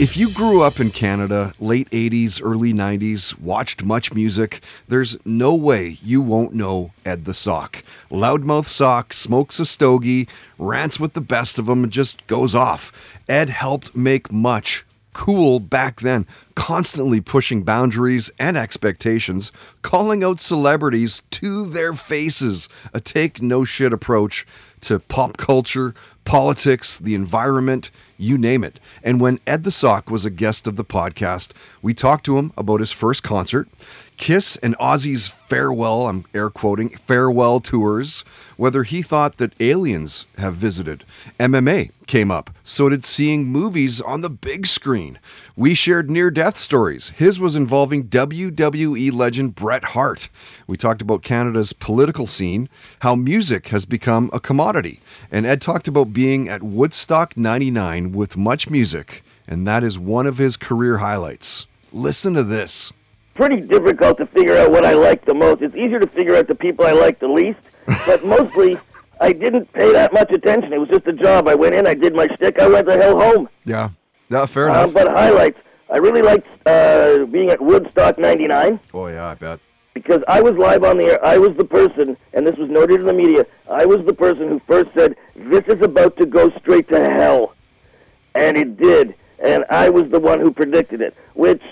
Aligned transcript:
If 0.00 0.16
you 0.16 0.30
grew 0.30 0.62
up 0.62 0.78
in 0.78 0.92
Canada, 0.92 1.54
late 1.58 1.90
80s, 1.90 2.40
early 2.40 2.72
90s, 2.72 3.36
watched 3.40 3.82
Much 3.82 4.14
Music, 4.14 4.62
there's 4.86 5.16
no 5.24 5.56
way 5.56 5.98
you 6.04 6.22
won't 6.22 6.54
know 6.54 6.92
Ed 7.04 7.24
the 7.24 7.34
Sock. 7.34 7.82
Loudmouth 8.08 8.68
Sock 8.68 9.12
smokes 9.12 9.58
a 9.58 9.66
stogie, 9.66 10.28
rants 10.56 11.00
with 11.00 11.14
the 11.14 11.20
best 11.20 11.58
of 11.58 11.66
them, 11.66 11.82
and 11.82 11.92
just 11.92 12.24
goes 12.28 12.54
off. 12.54 12.92
Ed 13.28 13.50
helped 13.50 13.96
make 13.96 14.30
much 14.30 14.86
cool 15.18 15.58
back 15.58 16.00
then, 16.00 16.24
constantly 16.54 17.20
pushing 17.20 17.64
boundaries 17.64 18.30
and 18.38 18.56
expectations, 18.56 19.50
calling 19.82 20.22
out 20.22 20.38
celebrities 20.38 21.22
to 21.28 21.66
their 21.66 21.92
faces, 21.92 22.68
a 22.94 23.00
take 23.00 23.42
no 23.42 23.64
shit 23.64 23.92
approach 23.92 24.46
to 24.78 25.00
pop 25.00 25.36
culture, 25.36 25.92
politics, 26.24 27.00
the 27.00 27.16
environment, 27.16 27.90
you 28.16 28.38
name 28.38 28.62
it. 28.62 28.78
And 29.02 29.20
when 29.20 29.40
Ed 29.44 29.64
the 29.64 29.72
Sock 29.72 30.08
was 30.08 30.24
a 30.24 30.30
guest 30.30 30.68
of 30.68 30.76
the 30.76 30.84
podcast, 30.84 31.50
we 31.82 31.94
talked 31.94 32.24
to 32.26 32.38
him 32.38 32.52
about 32.56 32.78
his 32.78 32.92
first 32.92 33.24
concert, 33.24 33.68
Kiss 34.18 34.56
and 34.56 34.76
Ozzy's 34.78 35.28
farewell, 35.28 36.08
I'm 36.08 36.26
air 36.34 36.50
quoting, 36.50 36.90
farewell 36.90 37.60
tours, 37.60 38.24
whether 38.56 38.82
he 38.82 39.00
thought 39.00 39.38
that 39.38 39.54
aliens 39.60 40.26
have 40.36 40.54
visited. 40.54 41.04
MMA 41.38 41.92
came 42.08 42.30
up. 42.30 42.50
So 42.64 42.88
did 42.88 43.04
seeing 43.04 43.46
movies 43.46 44.00
on 44.00 44.20
the 44.20 44.28
big 44.28 44.66
screen. 44.66 45.20
We 45.56 45.74
shared 45.74 46.10
near 46.10 46.30
death 46.32 46.56
stories. 46.56 47.10
His 47.10 47.38
was 47.38 47.54
involving 47.54 48.08
WWE 48.08 49.12
legend 49.12 49.54
Bret 49.54 49.84
Hart. 49.84 50.28
We 50.66 50.76
talked 50.76 51.00
about 51.00 51.22
Canada's 51.22 51.72
political 51.72 52.26
scene, 52.26 52.68
how 53.00 53.14
music 53.14 53.68
has 53.68 53.84
become 53.84 54.30
a 54.32 54.40
commodity. 54.40 55.00
And 55.30 55.46
Ed 55.46 55.62
talked 55.62 55.86
about 55.86 56.12
being 56.12 56.48
at 56.48 56.64
Woodstock 56.64 57.36
99 57.36 58.12
with 58.12 58.36
Much 58.36 58.68
Music, 58.68 59.22
and 59.46 59.66
that 59.68 59.84
is 59.84 59.96
one 59.96 60.26
of 60.26 60.38
his 60.38 60.56
career 60.56 60.98
highlights. 60.98 61.66
Listen 61.92 62.34
to 62.34 62.42
this 62.42 62.92
pretty 63.38 63.60
difficult 63.60 64.18
to 64.18 64.26
figure 64.26 64.56
out 64.58 64.70
what 64.72 64.84
I 64.84 64.94
like 64.94 65.24
the 65.24 65.32
most. 65.32 65.62
It's 65.62 65.74
easier 65.76 66.00
to 66.00 66.08
figure 66.08 66.34
out 66.36 66.48
the 66.48 66.56
people 66.56 66.84
I 66.84 66.90
like 66.92 67.20
the 67.20 67.28
least, 67.28 67.60
but 68.04 68.24
mostly 68.24 68.76
I 69.20 69.32
didn't 69.32 69.72
pay 69.72 69.92
that 69.92 70.12
much 70.12 70.30
attention. 70.32 70.72
It 70.72 70.78
was 70.78 70.88
just 70.88 71.06
a 71.06 71.12
job. 71.12 71.46
I 71.46 71.54
went 71.54 71.76
in, 71.76 71.86
I 71.86 71.94
did 71.94 72.14
my 72.16 72.26
shtick, 72.34 72.58
I 72.60 72.66
went 72.66 72.88
the 72.88 72.96
hell 72.96 73.18
home. 73.18 73.48
Yeah, 73.64 73.90
yeah, 74.28 74.44
fair 74.44 74.68
Um, 74.68 74.74
enough. 74.90 74.92
but 74.92 75.08
highlights, 75.12 75.58
I 75.88 75.98
really 75.98 76.20
liked 76.20 76.48
uh, 76.66 77.26
being 77.26 77.50
at 77.50 77.60
Woodstock 77.62 78.18
99 78.18 78.80
oh, 78.92 79.06
yeah, 79.06 79.28
I 79.28 79.34
bet. 79.34 79.60
because 79.94 80.22
I 80.26 80.40
was 80.42 80.54
live 80.54 80.82
on 80.82 80.98
the 80.98 81.04
air. 81.04 81.24
I 81.24 81.38
was 81.38 81.56
the 81.56 81.64
person, 81.64 82.16
and 82.34 82.44
this 82.44 82.56
was 82.56 82.68
noted 82.68 82.98
in 83.00 83.06
the 83.06 83.12
media, 83.12 83.46
I 83.70 83.86
was 83.86 84.04
the 84.04 84.12
person 84.14 84.48
who 84.48 84.60
first 84.66 84.90
said, 84.96 85.14
this 85.36 85.62
is 85.68 85.80
about 85.80 86.16
to 86.16 86.26
go 86.26 86.50
straight 86.58 86.88
to 86.88 86.98
hell. 87.08 87.54
And 88.34 88.56
it 88.58 88.76
did. 88.76 89.14
And 89.38 89.64
I 89.70 89.88
was 89.90 90.10
the 90.10 90.18
one 90.18 90.40
who 90.40 90.50
predicted 90.50 91.00
it, 91.00 91.14
which, 91.34 91.62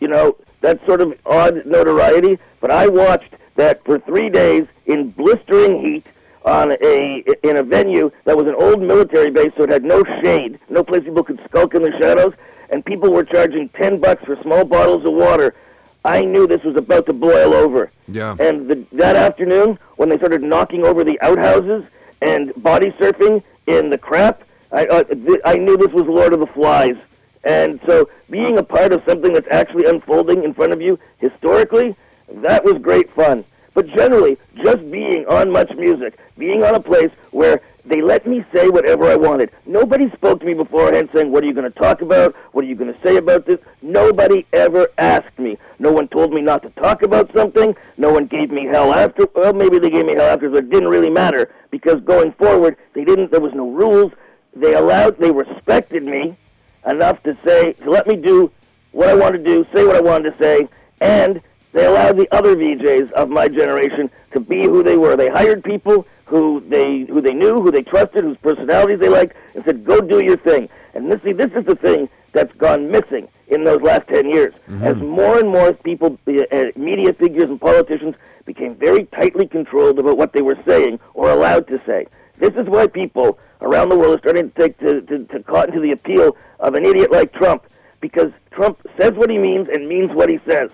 you 0.00 0.08
know, 0.08 0.36
that's 0.60 0.84
sort 0.86 1.00
of 1.00 1.18
odd 1.26 1.64
notoriety. 1.66 2.38
But 2.60 2.70
I 2.70 2.86
watched 2.86 3.34
that 3.56 3.84
for 3.84 3.98
three 3.98 4.30
days 4.30 4.66
in 4.86 5.10
blistering 5.10 5.84
heat 5.84 6.06
on 6.44 6.72
a 6.72 7.24
in 7.42 7.56
a 7.58 7.62
venue 7.62 8.10
that 8.24 8.36
was 8.36 8.46
an 8.46 8.54
old 8.54 8.80
military 8.80 9.30
base, 9.30 9.52
so 9.56 9.64
it 9.64 9.70
had 9.70 9.84
no 9.84 10.02
shade, 10.22 10.58
no 10.68 10.82
place 10.82 11.04
people 11.04 11.22
could 11.22 11.40
skulk 11.48 11.74
in 11.74 11.82
the 11.82 11.92
shadows, 12.00 12.32
and 12.70 12.84
people 12.84 13.12
were 13.12 13.24
charging 13.24 13.68
ten 13.70 14.00
bucks 14.00 14.24
for 14.24 14.36
small 14.42 14.64
bottles 14.64 15.04
of 15.04 15.12
water. 15.12 15.54
I 16.02 16.22
knew 16.22 16.46
this 16.46 16.62
was 16.62 16.76
about 16.76 17.04
to 17.06 17.12
boil 17.12 17.52
over. 17.52 17.90
Yeah. 18.08 18.34
And 18.40 18.70
the, 18.70 18.86
that 18.92 19.16
afternoon, 19.16 19.78
when 19.96 20.08
they 20.08 20.16
started 20.16 20.42
knocking 20.42 20.86
over 20.86 21.04
the 21.04 21.20
outhouses 21.20 21.84
and 22.22 22.54
body 22.62 22.90
surfing 22.92 23.42
in 23.66 23.90
the 23.90 23.98
crap, 23.98 24.42
I, 24.72 24.86
uh, 24.86 25.04
th- 25.04 25.40
I 25.44 25.56
knew 25.56 25.76
this 25.76 25.92
was 25.92 26.06
Lord 26.06 26.32
of 26.32 26.40
the 26.40 26.46
Flies. 26.46 26.96
And 27.44 27.80
so 27.86 28.08
being 28.28 28.58
a 28.58 28.62
part 28.62 28.92
of 28.92 29.02
something 29.06 29.32
that's 29.32 29.48
actually 29.50 29.86
unfolding 29.86 30.44
in 30.44 30.54
front 30.54 30.72
of 30.72 30.80
you 30.80 30.98
historically, 31.18 31.96
that 32.28 32.64
was 32.64 32.74
great 32.74 33.12
fun. 33.14 33.44
But 33.72 33.86
generally, 33.88 34.36
just 34.62 34.90
being 34.90 35.24
on 35.26 35.50
Much 35.50 35.70
Music, 35.76 36.18
being 36.36 36.62
on 36.62 36.74
a 36.74 36.80
place 36.80 37.10
where 37.30 37.60
they 37.84 38.02
let 38.02 38.26
me 38.26 38.44
say 38.52 38.68
whatever 38.68 39.06
I 39.06 39.16
wanted. 39.16 39.50
Nobody 39.64 40.10
spoke 40.10 40.40
to 40.40 40.46
me 40.46 40.54
beforehand 40.54 41.08
saying, 41.14 41.32
What 41.32 41.42
are 41.42 41.46
you 41.46 41.54
going 41.54 41.70
to 41.70 41.78
talk 41.78 42.02
about? 42.02 42.34
What 42.52 42.64
are 42.64 42.68
you 42.68 42.74
going 42.74 42.92
to 42.92 43.00
say 43.00 43.16
about 43.16 43.46
this? 43.46 43.58
Nobody 43.80 44.44
ever 44.52 44.88
asked 44.98 45.38
me. 45.38 45.56
No 45.78 45.90
one 45.90 46.08
told 46.08 46.32
me 46.32 46.42
not 46.42 46.62
to 46.62 46.70
talk 46.70 47.02
about 47.02 47.32
something. 47.34 47.74
No 47.96 48.12
one 48.12 48.26
gave 48.26 48.50
me 48.50 48.66
hell 48.66 48.92
after. 48.92 49.26
Well, 49.34 49.54
maybe 49.54 49.78
they 49.78 49.88
gave 49.88 50.04
me 50.04 50.14
hell 50.14 50.30
after, 50.30 50.50
but 50.50 50.64
it 50.64 50.70
didn't 50.70 50.90
really 50.90 51.10
matter 51.10 51.50
because 51.70 52.00
going 52.02 52.32
forward, 52.32 52.76
they 52.92 53.04
didn't. 53.04 53.30
There 53.30 53.40
was 53.40 53.54
no 53.54 53.70
rules. 53.70 54.12
They 54.54 54.74
allowed. 54.74 55.18
They 55.18 55.30
respected 55.30 56.02
me 56.02 56.36
enough 56.86 57.22
to 57.24 57.36
say 57.44 57.72
to 57.74 57.90
let 57.90 58.06
me 58.06 58.16
do 58.16 58.50
what 58.92 59.08
I 59.08 59.14
wanted 59.14 59.44
to 59.44 59.44
do, 59.44 59.66
say 59.74 59.84
what 59.86 59.96
I 59.96 60.00
wanted 60.00 60.32
to 60.32 60.38
say, 60.42 60.68
and 61.00 61.40
they 61.72 61.86
allowed 61.86 62.16
the 62.16 62.28
other 62.34 62.56
VJs 62.56 63.12
of 63.12 63.28
my 63.28 63.46
generation 63.48 64.10
to 64.32 64.40
be 64.40 64.64
who 64.64 64.82
they 64.82 64.96
were. 64.96 65.16
They 65.16 65.28
hired 65.28 65.62
people 65.62 66.06
who 66.24 66.62
they 66.68 67.00
who 67.04 67.20
they 67.20 67.34
knew, 67.34 67.60
who 67.60 67.70
they 67.70 67.82
trusted, 67.82 68.24
whose 68.24 68.36
personalities 68.38 68.98
they 69.00 69.08
liked, 69.08 69.36
and 69.54 69.64
said, 69.64 69.84
"Go 69.84 70.00
do 70.00 70.22
your 70.22 70.36
thing." 70.36 70.68
And 70.94 71.10
this, 71.10 71.22
see, 71.22 71.32
this 71.32 71.50
is 71.52 71.64
the 71.66 71.76
thing 71.76 72.08
that's 72.32 72.52
gone 72.56 72.90
missing 72.90 73.28
in 73.48 73.64
those 73.64 73.80
last 73.82 74.08
ten 74.08 74.28
years, 74.28 74.54
as 74.82 74.96
more 74.96 75.38
and 75.38 75.48
more 75.48 75.72
people, 75.72 76.18
uh, 76.28 76.64
media 76.76 77.12
figures 77.12 77.50
and 77.50 77.60
politicians, 77.60 78.14
became 78.44 78.74
very 78.76 79.04
tightly 79.06 79.46
controlled 79.46 79.98
about 79.98 80.16
what 80.16 80.32
they 80.32 80.42
were 80.42 80.58
saying 80.66 80.98
or 81.14 81.30
allowed 81.30 81.66
to 81.68 81.80
say. 81.86 82.06
This 82.38 82.54
is 82.54 82.66
why 82.68 82.86
people 82.86 83.38
around 83.62 83.88
the 83.88 83.96
world 83.96 84.16
are 84.16 84.18
starting 84.18 84.50
to 84.50 84.60
take 84.60 84.78
to, 84.78 85.00
to, 85.02 85.24
to 85.26 85.42
cotton 85.42 85.74
to 85.74 85.80
the 85.80 85.92
appeal 85.92 86.36
of 86.58 86.74
an 86.74 86.84
idiot 86.84 87.10
like 87.10 87.32
Trump, 87.32 87.64
because 88.00 88.32
Trump 88.50 88.80
says 88.98 89.12
what 89.14 89.30
he 89.30 89.38
means 89.38 89.68
and 89.68 89.88
means 89.88 90.10
what 90.10 90.28
he 90.28 90.40
says. 90.46 90.70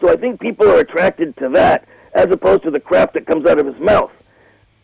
So 0.00 0.10
I 0.10 0.16
think 0.16 0.40
people 0.40 0.68
are 0.68 0.78
attracted 0.78 1.36
to 1.38 1.48
that 1.50 1.86
as 2.14 2.26
opposed 2.30 2.62
to 2.64 2.70
the 2.70 2.80
crap 2.80 3.12
that 3.14 3.26
comes 3.26 3.46
out 3.46 3.58
of 3.58 3.66
his 3.66 3.78
mouth. 3.78 4.12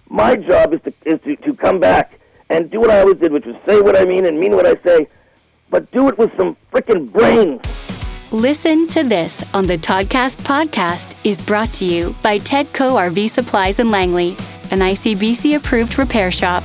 My 0.09 0.37
job 0.37 0.75
is 0.75 0.81
to 0.83 0.93
is 1.05 1.21
to, 1.23 1.37
to 1.37 1.55
come 1.55 1.81
back 1.81 2.21
and 2.51 2.71
do 2.71 2.81
what 2.81 2.91
I 2.91 3.01
always 3.01 3.17
did, 3.17 3.33
which 3.33 3.47
was 3.47 3.57
say 3.67 3.81
what 3.81 3.97
I 3.97 4.05
mean 4.05 4.27
and 4.27 4.39
mean 4.39 4.55
what 4.55 4.67
I 4.67 4.77
say, 4.83 5.09
but 5.71 5.91
do 5.93 6.09
it 6.09 6.19
with 6.19 6.31
some 6.37 6.57
freaking 6.73 7.11
brains. 7.11 7.63
Listen 8.31 8.89
to 8.89 9.05
this 9.05 9.45
on 9.55 9.67
the 9.67 9.79
Toddcast 9.79 10.39
podcast 10.43 11.15
is 11.25 11.41
brought 11.41 11.73
to 11.75 11.85
you 11.85 12.15
by 12.23 12.39
Tedco 12.39 12.97
RV 12.97 13.31
Supplies 13.31 13.79
in 13.79 13.91
Langley, 13.91 14.31
an 14.71 14.81
ICBC 14.81 15.57
approved 15.57 15.99
repair 15.99 16.31
shop. 16.31 16.65